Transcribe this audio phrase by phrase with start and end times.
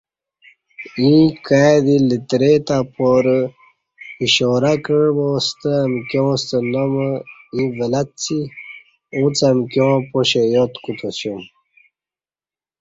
[1.01, 3.39] ییں کائ دی لترے تہ پارہ
[4.23, 6.93] اشارہ کعبا ستہ امکیاں ستہ نام
[7.53, 8.39] ایں ولہ څی
[9.15, 11.43] اُݩڅ امکیاں پاشہ یاد کوتاسیوم